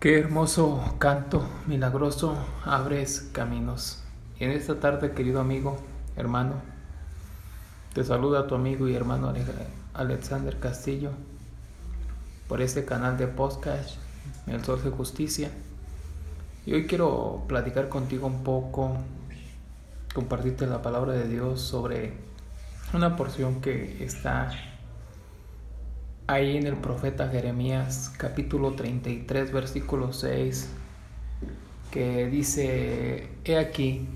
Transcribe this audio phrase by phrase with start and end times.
[0.00, 4.00] Qué hermoso canto milagroso abres caminos.
[4.38, 5.76] Y en esta tarde, querido amigo,
[6.14, 6.62] hermano,
[7.94, 9.34] te saluda tu amigo y hermano
[9.94, 11.10] Alexander Castillo
[12.46, 13.96] por este canal de podcast,
[14.46, 15.50] El Sol de Justicia.
[16.64, 18.98] Y hoy quiero platicar contigo un poco,
[20.14, 22.12] compartirte la palabra de Dios sobre
[22.92, 24.52] una porción que está
[26.28, 30.68] ahí en el profeta Jeremías capítulo 33 versículo 6
[31.90, 34.06] que dice, he aquí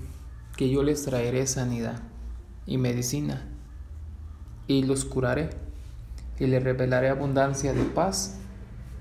[0.55, 2.03] que yo les traeré sanidad
[2.67, 3.49] y medicina
[4.67, 5.49] y los curaré
[6.39, 8.37] y les revelaré abundancia de paz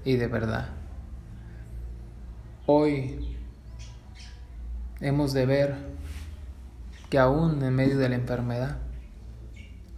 [0.06, 0.70] y de verdad.
[2.64, 3.36] Hoy
[5.00, 5.76] hemos de ver
[7.10, 8.78] que aún en medio de la enfermedad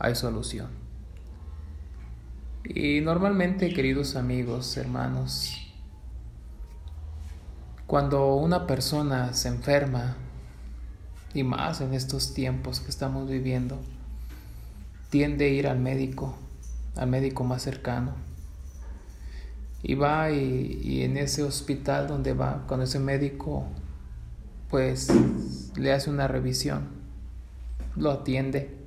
[0.00, 0.83] hay solución.
[2.64, 5.60] Y normalmente, queridos amigos, hermanos,
[7.86, 10.16] cuando una persona se enferma,
[11.34, 13.78] y más en estos tiempos que estamos viviendo,
[15.10, 16.36] tiende a ir al médico,
[16.96, 18.14] al médico más cercano.
[19.82, 23.66] Y va y, y, en ese hospital donde va, con ese médico,
[24.70, 25.12] pues
[25.76, 26.88] le hace una revisión,
[27.96, 28.78] lo atiende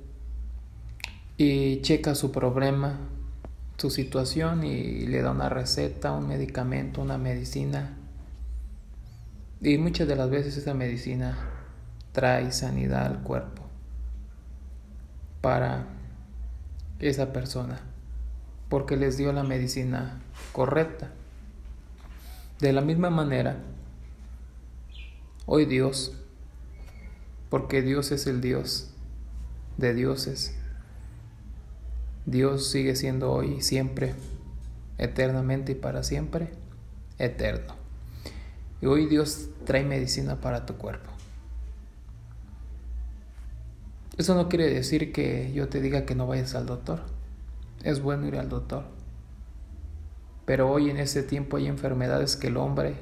[1.36, 2.98] y checa su problema,
[3.78, 7.96] su situación y le da una receta, un medicamento, una medicina.
[9.60, 11.38] Y muchas de las veces esa medicina
[12.12, 13.62] trae sanidad al cuerpo
[15.40, 15.86] para
[16.98, 17.80] esa persona,
[18.68, 20.20] porque les dio la medicina
[20.52, 21.12] correcta.
[22.58, 23.58] De la misma manera,
[25.46, 26.12] hoy Dios,
[27.48, 28.90] porque Dios es el Dios
[29.76, 30.57] de dioses,
[32.30, 34.14] Dios sigue siendo hoy siempre,
[34.98, 36.50] eternamente y para siempre,
[37.18, 37.74] eterno.
[38.82, 41.10] Y hoy Dios trae medicina para tu cuerpo.
[44.18, 47.00] Eso no quiere decir que yo te diga que no vayas al doctor.
[47.82, 48.84] Es bueno ir al doctor.
[50.44, 52.96] Pero hoy en este tiempo hay enfermedades que el hombre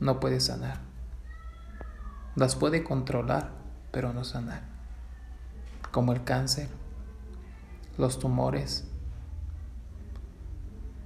[0.00, 0.80] no puede sanar.
[2.34, 3.50] Las puede controlar,
[3.90, 4.62] pero no sanar.
[5.90, 6.68] Como el cáncer,
[7.98, 8.84] los tumores,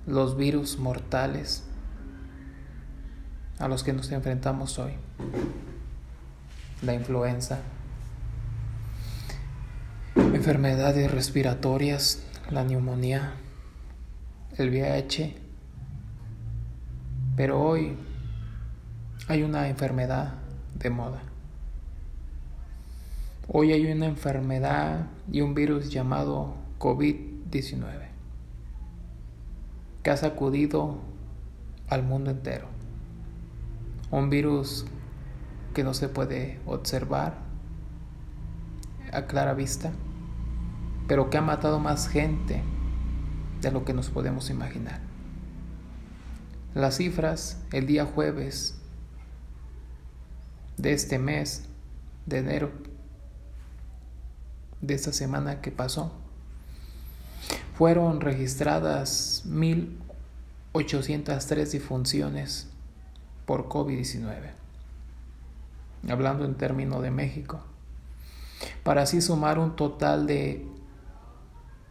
[0.06, 1.64] los virus mortales
[3.58, 4.92] a los que nos enfrentamos hoy,
[6.82, 7.60] la influenza,
[10.16, 13.34] enfermedades respiratorias, la neumonía,
[14.56, 15.36] el VIH,
[17.36, 17.96] pero hoy
[19.28, 20.34] hay una enfermedad
[20.74, 21.22] de moda.
[23.46, 28.08] Hoy hay una enfermedad y un virus llamado COVID-19,
[30.02, 30.98] que ha sacudido
[31.88, 32.68] al mundo entero.
[34.10, 34.86] Un virus
[35.74, 37.34] que no se puede observar
[39.12, 39.92] a clara vista,
[41.06, 42.62] pero que ha matado más gente
[43.60, 45.00] de lo que nos podemos imaginar.
[46.72, 48.80] Las cifras el día jueves
[50.78, 51.68] de este mes
[52.24, 52.70] de enero,
[54.80, 56.29] de esta semana que pasó,
[57.80, 62.68] fueron registradas 1.803 difunciones
[63.46, 64.50] por COVID-19,
[66.10, 67.62] hablando en términos de México,
[68.82, 70.66] para así sumar un total de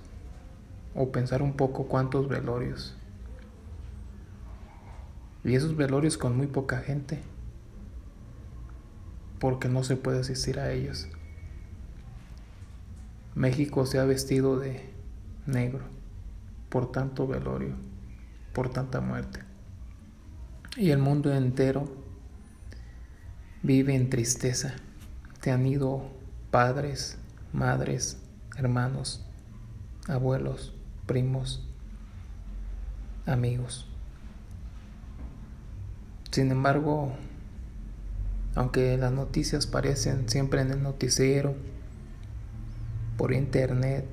[0.95, 2.95] o pensar un poco cuántos velorios.
[5.43, 7.19] Y esos velorios con muy poca gente,
[9.39, 11.07] porque no se puede asistir a ellos.
[13.35, 14.89] México se ha vestido de
[15.45, 15.83] negro
[16.69, 17.75] por tanto velorio,
[18.53, 19.41] por tanta muerte.
[20.75, 21.87] Y el mundo entero
[23.61, 24.73] vive en tristeza.
[25.39, 26.09] Te han ido
[26.49, 27.17] padres,
[27.51, 28.17] madres,
[28.57, 29.25] hermanos,
[30.07, 30.73] abuelos,
[31.05, 31.67] primos,
[33.25, 33.87] amigos.
[36.31, 37.13] Sin embargo,
[38.55, 41.55] aunque las noticias parecen siempre en el noticiero,
[43.17, 44.05] por internet,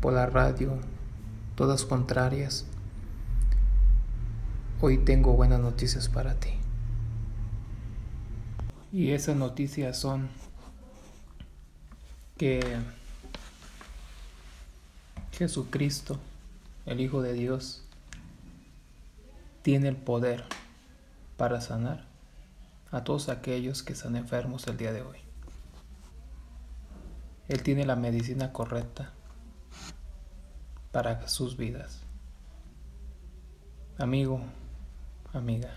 [0.00, 0.78] por la radio,
[1.54, 2.66] todas contrarias,
[4.80, 6.50] hoy tengo buenas noticias para ti.
[8.92, 10.28] Y esas noticias son
[12.36, 12.60] que
[15.32, 16.18] Jesucristo,
[16.86, 17.82] el Hijo de Dios,
[19.62, 20.44] tiene el poder
[21.36, 22.04] para sanar
[22.90, 25.23] a todos aquellos que están enfermos el día de hoy.
[27.48, 29.12] Él tiene la medicina correcta
[30.92, 32.00] para sus vidas.
[33.98, 34.40] Amigo,
[35.32, 35.70] amiga,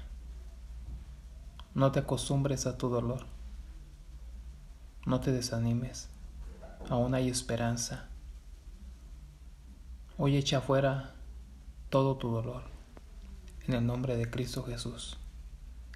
[1.74, 3.26] no te acostumbres a tu dolor.
[5.06, 6.10] No te desanimes.
[6.90, 8.08] Aún hay esperanza.
[10.18, 11.14] Hoy echa fuera
[11.90, 12.64] todo tu dolor
[13.68, 15.18] en el nombre de Cristo Jesús.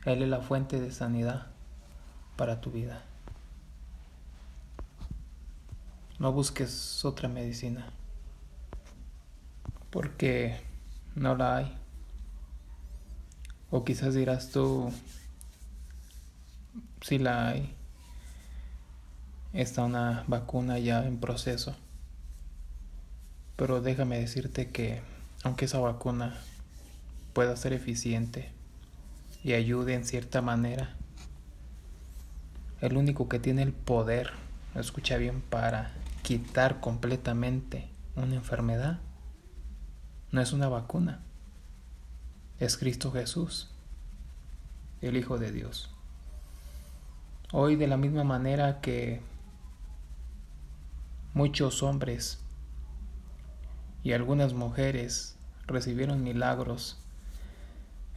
[0.05, 1.47] Él es la fuente de sanidad
[2.35, 3.03] para tu vida.
[6.21, 7.83] No busques otra medicina,
[9.89, 10.61] porque
[11.15, 11.75] no la hay.
[13.71, 14.93] O quizás dirás tú,
[17.01, 17.73] si la hay,
[19.53, 21.75] está una vacuna ya en proceso.
[23.55, 25.01] Pero déjame decirte que
[25.43, 26.39] aunque esa vacuna
[27.33, 28.51] pueda ser eficiente,
[29.43, 30.95] y ayude en cierta manera.
[32.79, 34.29] El único que tiene el poder,
[34.75, 35.95] escucha bien, para
[36.31, 39.01] quitar completamente una enfermedad
[40.31, 41.19] no es una vacuna,
[42.57, 43.69] es Cristo Jesús,
[45.01, 45.93] el Hijo de Dios.
[47.51, 49.21] Hoy de la misma manera que
[51.33, 52.39] muchos hombres
[54.01, 55.35] y algunas mujeres
[55.67, 56.97] recibieron milagros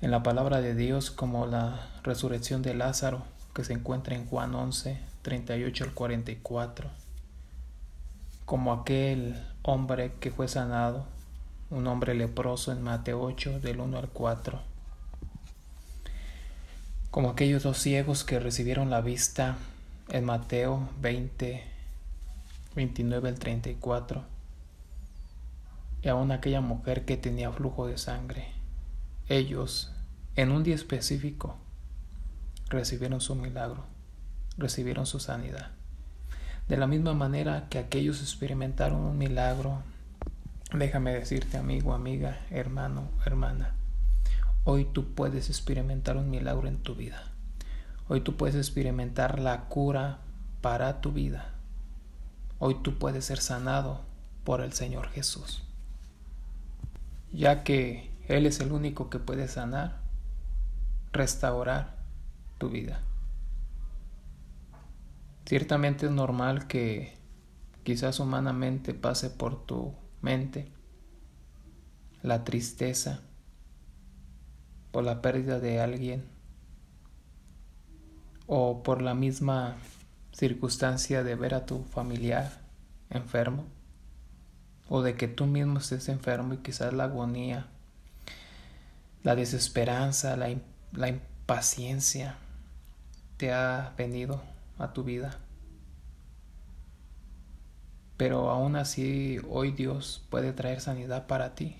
[0.02, 3.24] en la palabra de Dios como la resurrección de Lázaro
[3.56, 7.03] que se encuentra en Juan 11, 38 al 44,
[8.44, 11.06] como aquel hombre que fue sanado,
[11.70, 14.60] un hombre leproso en Mateo 8 del 1 al 4,
[17.10, 19.56] como aquellos dos ciegos que recibieron la vista
[20.10, 21.64] en Mateo 20,
[22.76, 24.24] 29 al 34,
[26.02, 28.48] y aún aquella mujer que tenía flujo de sangre.
[29.28, 29.90] Ellos
[30.36, 31.56] en un día específico
[32.68, 33.84] recibieron su milagro,
[34.58, 35.70] recibieron su sanidad.
[36.68, 39.82] De la misma manera que aquellos experimentaron un milagro,
[40.72, 43.74] déjame decirte amigo, amiga, hermano, hermana,
[44.64, 47.22] hoy tú puedes experimentar un milagro en tu vida.
[48.08, 50.20] Hoy tú puedes experimentar la cura
[50.62, 51.50] para tu vida.
[52.58, 54.00] Hoy tú puedes ser sanado
[54.44, 55.62] por el Señor Jesús.
[57.30, 60.00] Ya que Él es el único que puede sanar,
[61.12, 61.96] restaurar
[62.56, 63.02] tu vida.
[65.46, 67.14] Ciertamente es normal que
[67.82, 70.72] quizás humanamente pase por tu mente
[72.22, 73.20] la tristeza
[74.90, 76.24] por la pérdida de alguien
[78.46, 79.76] o por la misma
[80.32, 82.60] circunstancia de ver a tu familiar
[83.10, 83.66] enfermo
[84.88, 87.66] o de que tú mismo estés enfermo y quizás la agonía,
[89.22, 90.48] la desesperanza, la
[90.92, 92.36] la impaciencia
[93.36, 94.42] te ha venido
[94.78, 95.38] a tu vida.
[98.16, 101.76] Pero aún así hoy Dios puede traer sanidad para ti,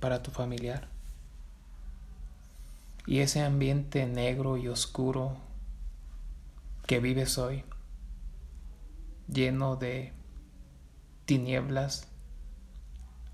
[0.00, 0.88] para tu familiar.
[3.06, 5.36] Y ese ambiente negro y oscuro
[6.86, 7.64] que vives hoy,
[9.28, 10.12] lleno de
[11.24, 12.08] tinieblas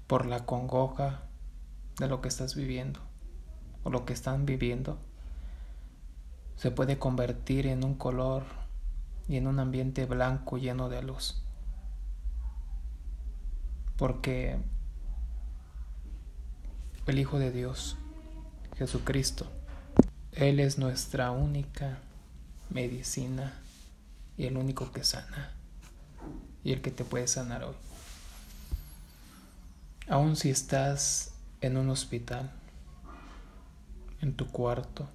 [0.06, 1.22] por la congoja
[1.98, 3.00] de lo que estás viviendo
[3.84, 4.98] o lo que están viviendo
[6.56, 8.44] se puede convertir en un color
[9.28, 11.42] y en un ambiente blanco lleno de luz.
[13.96, 14.58] Porque
[17.06, 17.96] el Hijo de Dios,
[18.76, 19.46] Jesucristo,
[20.32, 21.98] Él es nuestra única
[22.70, 23.60] medicina
[24.36, 25.52] y el único que sana
[26.64, 27.74] y el que te puede sanar hoy.
[30.08, 32.50] Aun si estás en un hospital,
[34.20, 35.08] en tu cuarto,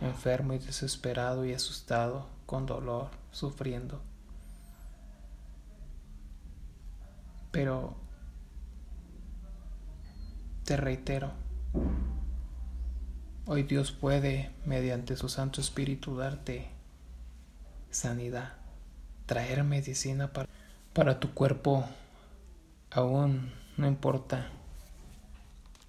[0.00, 4.00] enfermo y desesperado y asustado, con dolor, sufriendo.
[7.50, 7.96] Pero
[10.64, 11.32] te reitero,
[13.46, 16.68] hoy Dios puede, mediante su Santo Espíritu, darte
[17.90, 18.52] sanidad,
[19.26, 20.48] traer medicina para,
[20.92, 21.84] para tu cuerpo,
[22.90, 24.50] aún no importa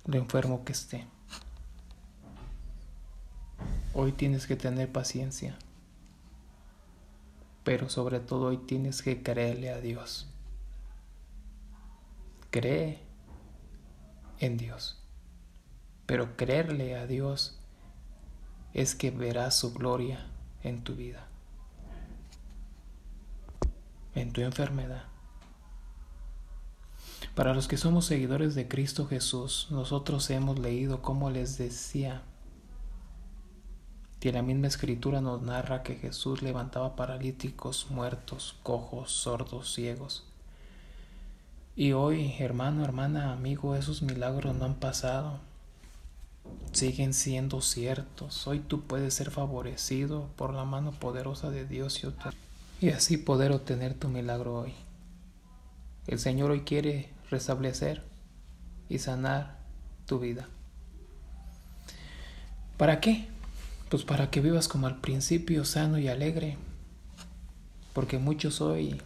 [0.06, 1.06] lo enfermo que esté.
[4.02, 5.58] Hoy tienes que tener paciencia,
[7.66, 10.26] pero sobre todo hoy tienes que creerle a Dios.
[12.50, 13.02] Cree
[14.40, 15.04] en Dios.
[16.06, 17.60] Pero creerle a Dios
[18.74, 20.28] es que verás su gloria
[20.64, 21.28] en tu vida,
[24.16, 25.04] en tu enfermedad.
[27.36, 32.24] Para los que somos seguidores de Cristo Jesús, nosotros hemos leído, como les decía,
[34.20, 40.26] que la misma escritura nos narra que Jesús levantaba paralíticos, muertos, cojos, sordos, ciegos.
[41.76, 45.40] Y hoy, hermano, hermana, amigo, esos milagros no han pasado.
[46.74, 48.46] Siguen siendo ciertos.
[48.48, 53.54] Hoy tú puedes ser favorecido por la mano poderosa de Dios y, y así poder
[53.54, 54.74] obtener tu milagro hoy.
[56.08, 58.04] El Señor hoy quiere restablecer
[58.90, 59.60] y sanar
[60.06, 60.50] tu vida.
[62.76, 63.30] ¿Para qué?
[63.90, 66.58] Pues para que vivas como al principio, sano y alegre.
[67.94, 69.02] Porque muchos hoy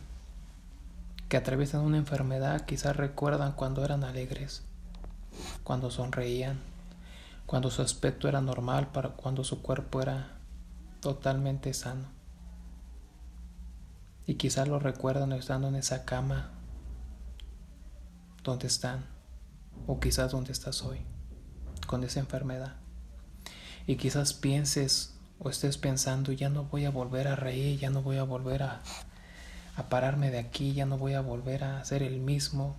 [1.30, 4.62] que atraviesan una enfermedad quizás recuerdan cuando eran alegres,
[5.64, 6.60] cuando sonreían,
[7.46, 10.38] cuando su aspecto era normal, para cuando su cuerpo era
[11.00, 12.10] totalmente sano.
[14.28, 16.52] Y quizás lo recuerdan estando en esa cama
[18.44, 19.06] donde están,
[19.88, 21.00] o quizás donde estás hoy,
[21.88, 22.83] con esa enfermedad.
[23.88, 28.02] Y quizás pienses o estés pensando, ya no voy a volver a reír, ya no
[28.02, 28.82] voy a volver a,
[29.76, 32.76] a pararme de aquí, ya no voy a volver a ser el mismo.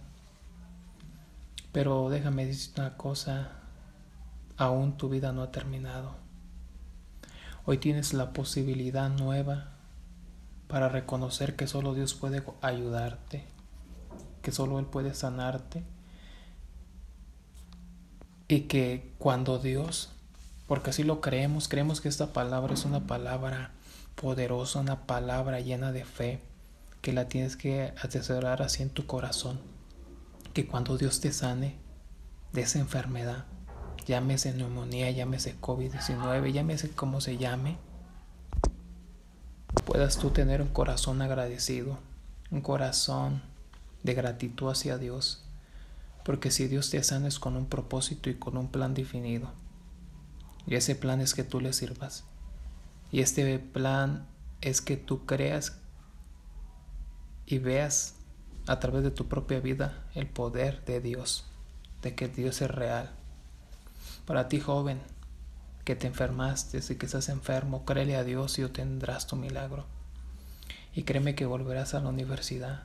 [1.72, 3.52] Pero déjame decir una cosa,
[4.56, 6.14] aún tu vida no ha terminado.
[7.66, 9.72] Hoy tienes la posibilidad nueva
[10.68, 13.54] para reconocer que solo Dios puede ayudarte
[14.44, 15.82] que solo Él puede sanarte.
[18.46, 20.12] Y que cuando Dios,
[20.66, 23.72] porque así lo creemos, creemos que esta palabra es una palabra
[24.14, 26.40] poderosa, una palabra llena de fe,
[27.02, 29.60] que la tienes que atesorar así en tu corazón.
[30.54, 31.76] Que cuando Dios te sane
[32.52, 33.44] de esa enfermedad,
[34.06, 37.76] llámese neumonía, llámese COVID-19, llámese como se llame,
[39.84, 41.98] puedas tú tener un corazón agradecido,
[42.50, 43.42] un corazón
[44.02, 45.42] de gratitud hacia Dios,
[46.24, 49.50] porque si Dios te sana es con un propósito y con un plan definido.
[50.66, 52.24] Y ese plan es que tú le sirvas.
[53.12, 54.26] Y este plan
[54.60, 55.78] es que tú creas
[57.46, 58.14] y veas
[58.66, 61.44] a través de tu propia vida el poder de Dios,
[62.02, 63.10] de que Dios es real.
[64.26, 65.00] Para ti joven,
[65.84, 69.84] que te enfermaste y que estás enfermo, créele a Dios y obtendrás tu milagro.
[70.94, 72.84] Y créeme que volverás a la universidad,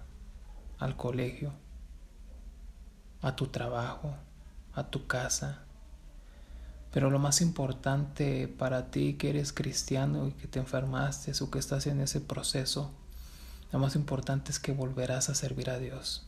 [0.79, 1.53] al colegio,
[3.21, 4.15] a tu trabajo,
[4.73, 5.63] a tu casa.
[6.91, 11.59] Pero lo más importante para ti que eres cristiano y que te enfermaste o que
[11.59, 12.91] estás en ese proceso,
[13.71, 16.25] lo más importante es que volverás a servir a Dios.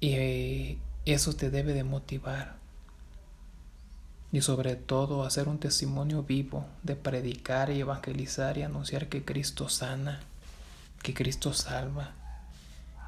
[0.00, 2.56] Y eso te debe de motivar.
[4.32, 9.68] Y sobre todo hacer un testimonio vivo de predicar y evangelizar y anunciar que Cristo
[9.68, 10.20] sana,
[11.02, 12.14] que Cristo salva,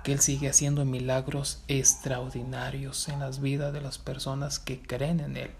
[0.07, 5.37] que Él sigue haciendo milagros extraordinarios en las vidas de las personas que creen en
[5.37, 5.51] Él.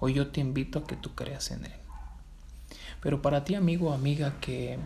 [0.00, 1.74] Hoy yo te invito a que tú creas en Él.
[3.02, 4.78] Pero para ti amigo o amiga que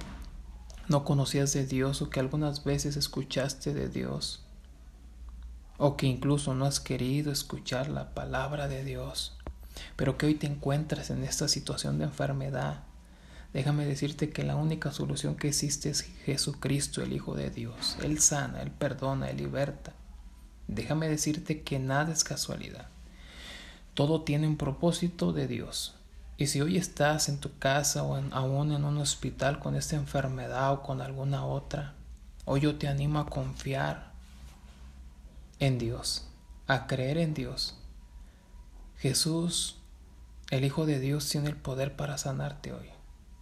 [0.89, 4.43] no conocías de Dios o que algunas veces escuchaste de Dios,
[5.79, 9.39] o que incluso no has querido escuchar la palabra de Dios,
[9.95, 12.83] pero que hoy te encuentras en esta situación de enfermedad,
[13.53, 17.97] déjame decirte que la única solución que existe es Jesucristo, el Hijo de Dios.
[18.03, 19.93] Él sana, Él perdona, Él liberta.
[20.69, 22.89] Déjame decirte que nada es casualidad.
[23.95, 25.95] Todo tiene un propósito de Dios.
[26.37, 30.73] Y si hoy estás en tu casa o aún en un hospital con esta enfermedad
[30.73, 31.95] o con alguna otra,
[32.45, 34.13] hoy yo te animo a confiar
[35.59, 36.29] en Dios,
[36.67, 37.77] a creer en Dios.
[38.97, 39.81] Jesús
[40.51, 42.89] el Hijo de Dios tiene el poder para sanarte hoy.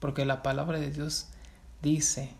[0.00, 1.28] Porque la palabra de Dios
[1.82, 2.30] dice,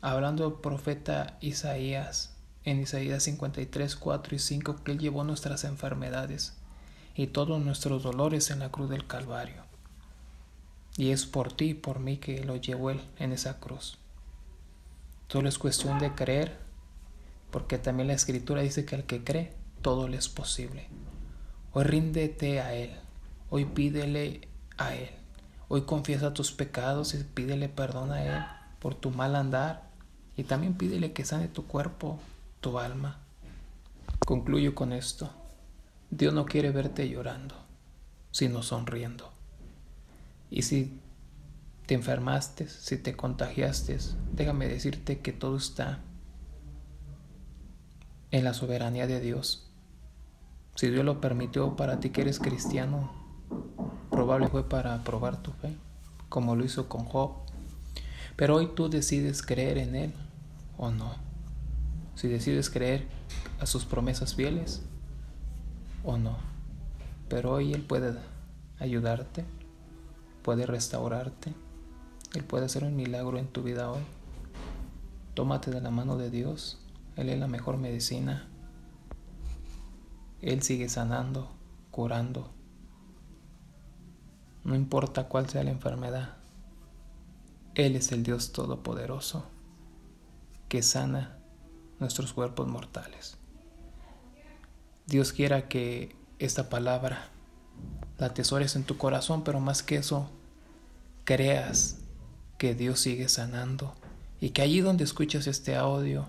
[0.00, 2.34] hablando del profeta Isaías,
[2.64, 6.54] en Isaías 53, 4 y 5, que Él llevó nuestras enfermedades
[7.14, 9.64] y todos nuestros dolores en la cruz del Calvario.
[10.96, 13.98] Y es por ti y por mí que lo llevó Él en esa cruz.
[15.28, 16.56] Solo es cuestión de creer,
[17.50, 20.86] porque también la Escritura dice que al que cree, todo le es posible.
[21.72, 22.94] Hoy ríndete a Él.
[23.50, 24.48] Hoy pídele
[24.78, 25.10] a Él.
[25.74, 28.44] Hoy confiesa tus pecados y pídele perdón a Él
[28.78, 29.90] por tu mal andar.
[30.36, 32.20] Y también pídele que sane tu cuerpo,
[32.60, 33.18] tu alma.
[34.24, 35.32] Concluyo con esto.
[36.10, 37.56] Dios no quiere verte llorando,
[38.30, 39.32] sino sonriendo.
[40.48, 41.00] Y si
[41.86, 43.98] te enfermaste, si te contagiaste,
[44.30, 45.98] déjame decirte que todo está
[48.30, 49.72] en la soberanía de Dios.
[50.76, 53.23] Si Dios lo permitió para ti que eres cristiano,
[54.14, 55.74] probable fue para probar tu fe,
[56.28, 57.32] como lo hizo con Job.
[58.36, 60.14] Pero hoy tú decides creer en Él
[60.78, 61.14] o no.
[62.14, 63.08] Si decides creer
[63.58, 64.82] a sus promesas fieles
[66.04, 66.36] o no.
[67.28, 68.14] Pero hoy Él puede
[68.78, 69.44] ayudarte,
[70.42, 71.52] puede restaurarte,
[72.34, 74.02] Él puede hacer un milagro en tu vida hoy.
[75.34, 76.78] Tómate de la mano de Dios,
[77.16, 78.46] Él es la mejor medicina.
[80.40, 81.50] Él sigue sanando,
[81.90, 82.53] curando.
[84.64, 86.36] No importa cuál sea la enfermedad,
[87.74, 89.44] Él es el Dios Todopoderoso
[90.68, 91.36] que sana
[92.00, 93.36] nuestros cuerpos mortales.
[95.06, 97.28] Dios quiera que esta palabra
[98.18, 100.30] la atesores en tu corazón, pero más que eso,
[101.24, 101.98] creas
[102.56, 103.94] que Dios sigue sanando
[104.40, 106.26] y que allí donde escuchas este audio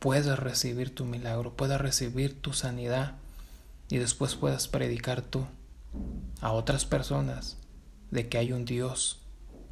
[0.00, 3.14] puedas recibir tu milagro, puedas recibir tu sanidad
[3.88, 5.46] y después puedas predicar tú
[6.40, 7.58] a otras personas
[8.10, 9.22] de que hay un Dios,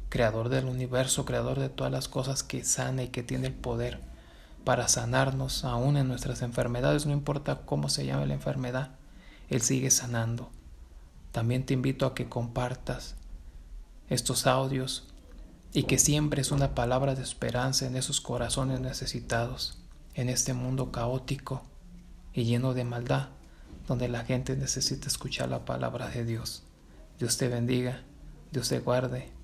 [0.09, 4.01] creador del universo, creador de todas las cosas que sana y que tiene el poder
[4.63, 8.91] para sanarnos aún en nuestras enfermedades, no importa cómo se llame la enfermedad,
[9.49, 10.49] Él sigue sanando.
[11.31, 13.15] También te invito a que compartas
[14.09, 15.07] estos audios
[15.71, 19.77] y que siempre es una palabra de esperanza en esos corazones necesitados,
[20.13, 21.63] en este mundo caótico
[22.33, 23.29] y lleno de maldad,
[23.87, 26.63] donde la gente necesita escuchar la palabra de Dios.
[27.19, 28.03] Dios te bendiga,
[28.51, 29.34] Dios te guarde